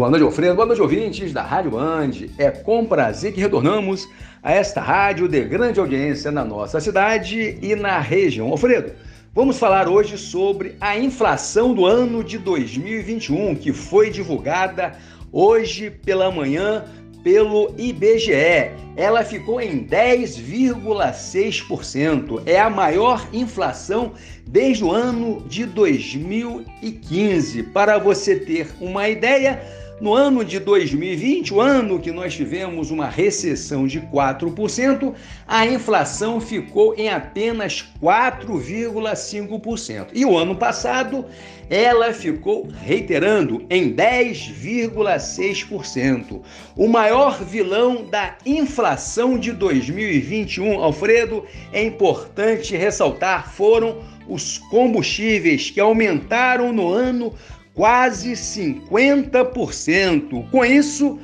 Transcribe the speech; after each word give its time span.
Boa 0.00 0.08
noite, 0.08 0.24
Alfredo. 0.24 0.54
Boa 0.54 0.64
noite, 0.64 0.80
ouvintes 0.80 1.30
da 1.30 1.42
Rádio 1.42 1.72
Band. 1.72 2.12
É 2.38 2.50
com 2.50 2.86
prazer 2.86 3.34
que 3.34 3.40
retornamos 3.42 4.08
a 4.42 4.50
esta 4.50 4.80
rádio 4.80 5.28
de 5.28 5.44
grande 5.44 5.78
audiência 5.78 6.30
na 6.30 6.42
nossa 6.42 6.80
cidade 6.80 7.58
e 7.60 7.76
na 7.76 7.98
região. 7.98 8.48
Alfredo, 8.48 8.92
vamos 9.34 9.58
falar 9.58 9.90
hoje 9.90 10.16
sobre 10.16 10.74
a 10.80 10.96
inflação 10.96 11.74
do 11.74 11.84
ano 11.84 12.24
de 12.24 12.38
2021, 12.38 13.54
que 13.56 13.74
foi 13.74 14.08
divulgada 14.08 14.94
hoje 15.30 15.90
pela 15.90 16.30
manhã 16.30 16.82
pelo 17.22 17.74
IBGE. 17.76 18.70
Ela 18.96 19.22
ficou 19.22 19.60
em 19.60 19.86
10,6%. 19.86 22.42
É 22.46 22.58
a 22.58 22.70
maior 22.70 23.28
inflação 23.34 24.14
desde 24.46 24.82
o 24.82 24.90
ano 24.90 25.44
de 25.46 25.66
2015. 25.66 27.64
Para 27.64 27.98
você 27.98 28.36
ter 28.36 28.70
uma 28.80 29.06
ideia, 29.06 29.79
no 30.00 30.14
ano 30.14 30.42
de 30.42 30.58
2020, 30.58 31.52
o 31.52 31.60
ano 31.60 32.00
que 32.00 32.10
nós 32.10 32.34
tivemos 32.34 32.90
uma 32.90 33.06
recessão 33.06 33.86
de 33.86 34.00
4%, 34.00 35.12
a 35.46 35.66
inflação 35.66 36.40
ficou 36.40 36.94
em 36.96 37.10
apenas 37.10 37.86
4,5%. 38.02 40.06
E 40.14 40.24
o 40.24 40.38
ano 40.38 40.56
passado, 40.56 41.26
ela 41.68 42.14
ficou 42.14 42.66
reiterando 42.82 43.66
em 43.68 43.94
10,6%. 43.94 46.40
O 46.74 46.88
maior 46.88 47.44
vilão 47.44 48.06
da 48.06 48.38
inflação 48.46 49.38
de 49.38 49.52
2021, 49.52 50.82
Alfredo, 50.82 51.44
é 51.72 51.84
importante 51.84 52.74
ressaltar, 52.74 53.52
foram 53.52 53.98
os 54.26 54.56
combustíveis 54.58 55.70
que 55.70 55.80
aumentaram 55.80 56.72
no 56.72 56.88
ano 56.88 57.34
quase 57.80 58.32
50%. 58.32 60.50
Com 60.50 60.62
isso, 60.62 61.18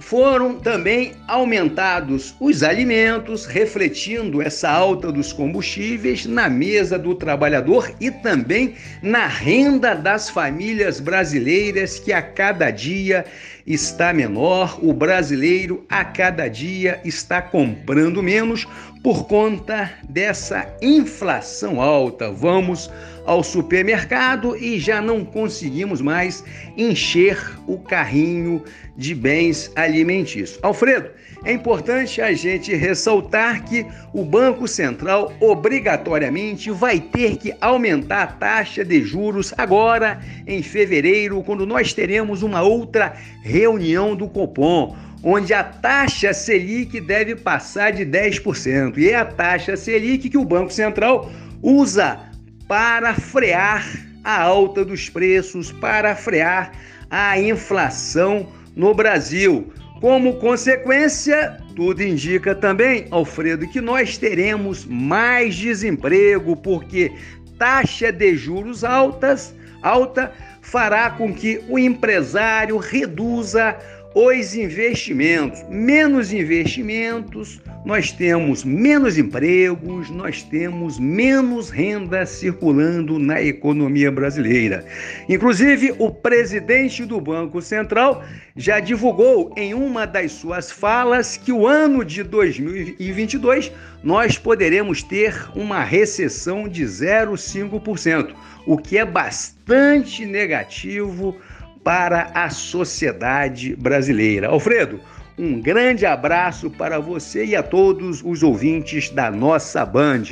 foram 0.00 0.58
também 0.58 1.12
aumentados 1.28 2.34
os 2.40 2.62
alimentos, 2.62 3.44
refletindo 3.44 4.40
essa 4.40 4.70
alta 4.70 5.12
dos 5.12 5.30
combustíveis 5.30 6.24
na 6.24 6.48
mesa 6.48 6.98
do 6.98 7.14
trabalhador 7.14 7.94
e 8.00 8.10
também 8.10 8.76
na 9.02 9.26
renda 9.26 9.94
das 9.94 10.30
famílias 10.30 11.00
brasileiras, 11.00 11.98
que 11.98 12.14
a 12.14 12.22
cada 12.22 12.70
dia 12.70 13.26
está 13.66 14.10
menor. 14.10 14.78
O 14.82 14.90
brasileiro 14.90 15.84
a 15.90 16.02
cada 16.02 16.48
dia 16.48 16.98
está 17.04 17.42
comprando 17.42 18.22
menos 18.22 18.66
por 19.02 19.26
conta 19.26 19.90
dessa 20.08 20.66
inflação 20.80 21.78
alta. 21.78 22.32
Vamos 22.32 22.90
ao 23.24 23.42
supermercado 23.42 24.56
e 24.56 24.78
já 24.78 25.00
não 25.00 25.24
conseguimos 25.24 26.00
mais 26.00 26.44
encher 26.76 27.38
o 27.66 27.78
carrinho 27.78 28.62
de 28.96 29.14
bens 29.14 29.70
alimentícios. 29.74 30.58
Alfredo, 30.62 31.10
é 31.44 31.52
importante 31.52 32.20
a 32.22 32.32
gente 32.32 32.74
ressaltar 32.74 33.64
que 33.64 33.86
o 34.12 34.24
Banco 34.24 34.66
Central 34.66 35.32
obrigatoriamente 35.40 36.70
vai 36.70 37.00
ter 37.00 37.36
que 37.36 37.54
aumentar 37.60 38.22
a 38.22 38.26
taxa 38.26 38.84
de 38.84 39.02
juros 39.02 39.52
agora 39.58 40.20
em 40.46 40.62
fevereiro, 40.62 41.42
quando 41.42 41.66
nós 41.66 41.92
teremos 41.92 42.42
uma 42.42 42.62
outra 42.62 43.14
reunião 43.42 44.14
do 44.14 44.28
Copom 44.28 44.96
onde 45.24 45.54
a 45.54 45.64
taxa 45.64 46.34
Selic 46.34 47.00
deve 47.00 47.34
passar 47.34 47.92
de 47.92 48.04
10%. 48.04 48.98
E 48.98 49.08
é 49.08 49.16
a 49.16 49.24
taxa 49.24 49.74
Selic 49.74 50.28
que 50.28 50.36
o 50.36 50.44
Banco 50.44 50.70
Central 50.70 51.30
usa 51.62 52.33
para 52.68 53.14
frear 53.14 53.86
a 54.22 54.40
alta 54.40 54.84
dos 54.84 55.08
preços, 55.08 55.70
para 55.72 56.16
frear 56.16 56.72
a 57.10 57.38
inflação 57.38 58.48
no 58.74 58.94
Brasil. 58.94 59.72
Como 60.00 60.36
consequência, 60.36 61.58
tudo 61.76 62.02
indica 62.02 62.54
também, 62.54 63.06
Alfredo, 63.10 63.68
que 63.68 63.80
nós 63.80 64.18
teremos 64.18 64.84
mais 64.84 65.54
desemprego, 65.54 66.56
porque 66.56 67.12
taxa 67.58 68.10
de 68.10 68.36
juros 68.36 68.84
altas, 68.84 69.54
alta 69.82 70.32
fará 70.60 71.10
com 71.10 71.32
que 71.32 71.62
o 71.68 71.78
empresário 71.78 72.76
reduza 72.78 73.76
os 74.14 74.54
investimentos. 74.54 75.64
Menos 75.68 76.32
investimentos, 76.32 77.60
nós 77.84 78.12
temos 78.12 78.62
menos 78.62 79.18
empregos, 79.18 80.08
nós 80.08 80.42
temos 80.42 80.98
menos 80.98 81.68
renda 81.68 82.24
circulando 82.24 83.18
na 83.18 83.42
economia 83.42 84.10
brasileira. 84.10 84.86
Inclusive, 85.28 85.94
o 85.98 86.10
presidente 86.10 87.04
do 87.04 87.20
Banco 87.20 87.60
Central 87.60 88.24
já 88.56 88.78
divulgou 88.78 89.52
em 89.56 89.74
uma 89.74 90.06
das 90.06 90.32
suas 90.32 90.70
falas 90.70 91.36
que 91.36 91.50
o 91.50 91.66
ano 91.66 92.04
de 92.04 92.22
2022 92.22 93.72
nós 94.02 94.38
poderemos 94.38 95.02
ter 95.02 95.34
uma 95.56 95.82
recessão 95.82 96.68
de 96.68 96.84
0,5%, 96.84 98.34
o 98.66 98.78
que 98.78 98.96
é 98.96 99.04
bastante 99.04 100.24
negativo 100.24 101.36
para 101.84 102.30
a 102.34 102.48
sociedade 102.48 103.76
brasileira. 103.76 104.48
Alfredo, 104.48 104.98
um 105.38 105.60
grande 105.60 106.06
abraço 106.06 106.70
para 106.70 106.98
você 106.98 107.44
e 107.44 107.54
a 107.54 107.62
todos 107.62 108.22
os 108.24 108.42
ouvintes 108.42 109.10
da 109.10 109.30
nossa 109.30 109.84
Band. 109.84 110.24